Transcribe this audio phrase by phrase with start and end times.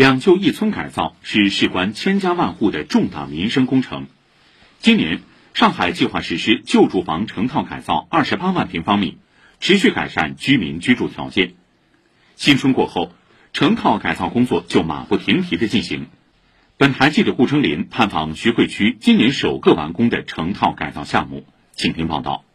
[0.00, 4.06] 两旧一村改造是事关千家万户的重大民生工程。
[4.78, 5.20] 今年，
[5.52, 9.18] 上海计划实施旧住房成套改造二十八万平方米，
[9.60, 11.52] 持续改善居民居住条件。
[12.34, 13.12] 新春过后，
[13.52, 16.06] 成套改造工作就马不停蹄的进行。
[16.78, 21.44] 本台记者顾春林探访徐汇区今年首个完工的成套改造项目，
[21.74, 22.46] 请听报道。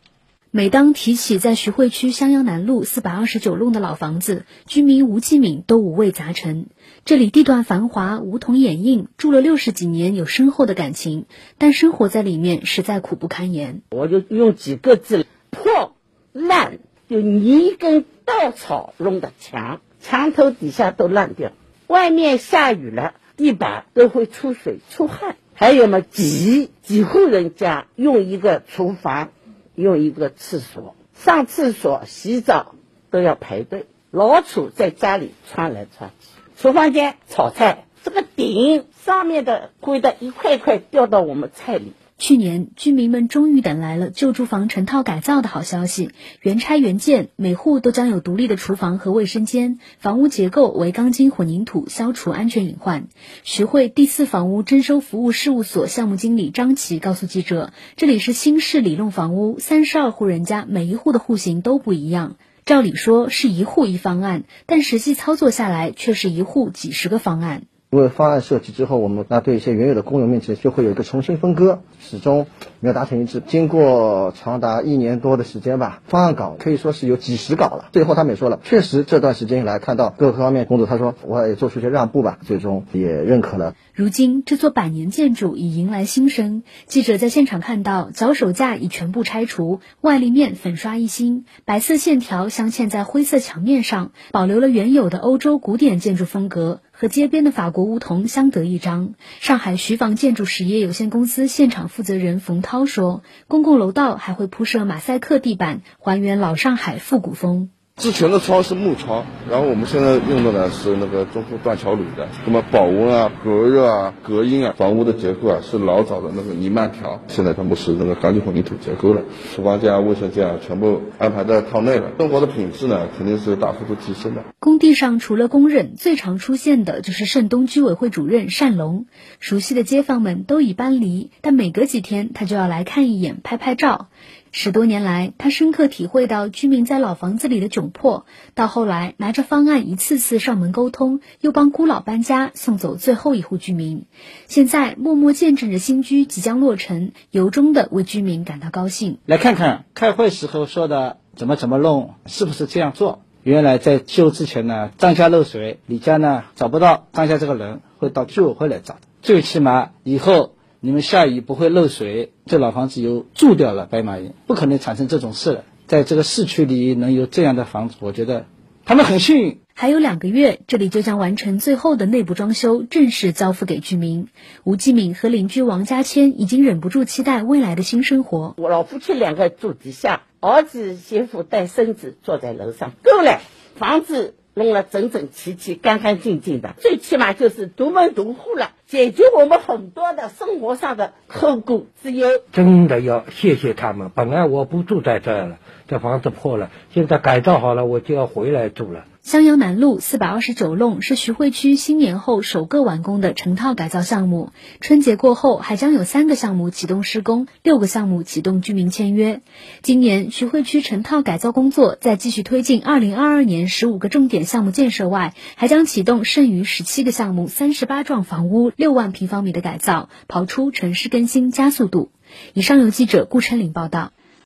[0.57, 6.67] 每当提起在徐汇区襄阳南路四百二十九弄的老房子，居民吴继敏都五味杂陈。
[7.03, 11.25] 这里地段繁华，梧桐掩映，住了六十几年，有深厚的感情，
[11.57, 13.81] 但生活在里面实在苦不堪言。
[13.91, 15.93] 我就用几个字：破
[16.31, 16.79] 烂，
[17.09, 21.51] 就泥跟稻草弄的墙，墙头底下都烂掉，
[21.87, 25.35] 外面下雨了，地板都会出水出汗。
[25.53, 29.31] 还有嘛，几几户人家用一个厨房。
[29.75, 32.75] 用一个厕所，上厕所、洗澡
[33.11, 36.27] 都要排队，老鼠在家里窜来窜去。
[36.57, 41.93] 厨房间炒菜，这个顶上面的灰的一块块掉到我们菜里。
[42.17, 53.09] 去年，居民们终于等来了旧住房成套改造的好消息，原拆原建，每户都将有独立的厨房和卫生间，房屋结构为钢筋混凝土，消除安全隐患。
[53.43, 62.37] 徐汇第四房屋征收服务事务所项目经理张琪告诉记者：“这里是新式里弄房屋，三十二户人家，每一户的户型都不一样。
[62.65, 67.63] 照理说是一户一方案，但实际操作下来却是一户几十个方案。”
[67.95, 72.45] 因为方案设计之后，我们那对一些原有的公有面积就会有一个重新分割，始终
[72.81, 73.41] 没有达成一致。
[73.47, 77.85] 经过长达一年多的时间吧，方案稿可以说是有几十稿了。
[77.93, 83.75] 最后他们也说了，确实这段时间以来看到各个方面工作，他说我也做出一些让步吧，最终也认可了。
[83.93, 96.81] 如今这座百年建筑已迎来新生，记者在现场看到脚手架已全部拆除，外立面粉刷一新，白色线条镶嵌在灰色墙面上，保留了原有的欧洲古典建筑风格。
[96.97, 99.15] 和街边的法国梧桐相得益彰。
[99.41, 119.21] 上海徐房建筑实业有限公司现场负责人冯涛说：“公共楼道还会铺设马赛克地板，还原老上海复古风。”之前的窗是木窗，然后我们现在用的呢是那个中铺断桥铝的，那么保温啊、隔热啊、隔音啊，房屋的结构啊是老早的那个泥漫条，现在全部是那个钢筋混凝土结构了。
[119.55, 122.11] 厨房间啊、卫生间啊，全部安排在套内了。
[122.19, 124.43] 生活的品质呢，肯定是大幅度提升的。
[124.59, 129.05] 工地上除了工人，最常出现的就是盛东居委会主任单龙。
[129.39, 134.09] 熟悉的街坊们都已搬离，但每隔几天他就要来看一眼、拍拍照。
[134.57, 138.25] 十多年来，他深刻体会到居民在老房子里的窘迫。
[138.53, 144.05] 到后来，拿着方案一次次上门沟通，又帮孤老搬家，送走最后一户居民。
[144.47, 149.17] 现在默默见证着新居即将落成，由衷的为居民感到高兴。
[149.25, 153.23] 来看看开会时候说的怎么怎么弄，是不是这样做？
[153.43, 158.95] 原来在修之前呢，张家漏水，李家呢找不到张家这个人，会到居委会来找。
[159.21, 160.54] 最起码以后。
[160.85, 165.63] 你们下雨不会漏水，这老房子又住掉了，白马云不可能产生这种事了。
[165.87, 168.45] 在这个市区里能有这样的房子，我觉得
[168.85, 169.61] 他们很幸运。
[169.73, 174.27] 还有两个月，这里就将完成最后的内部装修，正式交付给居民。
[174.63, 178.53] 吴继敏和邻居王家谦已经忍不住期待未来的新生活。
[178.59, 183.41] 我老夫妻两个住底下，儿子媳妇带孙子坐在楼上，够了，
[183.75, 184.35] 房子。
[184.55, 192.29] 弄了整整齐齐、干干净净的，最起码就是独门独户了，解决我们很多的生活上的后顾之忧。
[192.53, 194.09] 真的要谢谢他们。
[194.15, 199.03] 本来我不住在这儿了，这房子破了，现在改造好了，我就要回来住了。
[199.25, 204.51] 襄阳南路四百二十九弄是徐汇区新年后首个完工的成套改造项目。
[204.81, 209.41] 春节过后，还将有三个项目启动施工，六个项目启动居民签约。
[209.81, 222.11] 今年徐汇区成套改造工作在继续推进二零二二年十五个重点项目建设外，还将启动剩余十七个项目三十八幢房屋六万平方米的改造，跑出城市更新加速度。
[222.53, 224.11] 以上由记者顾琛林报道。